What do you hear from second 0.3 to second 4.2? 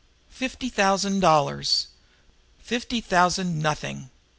Fifty thousand dollars! Fifty thousand nothing!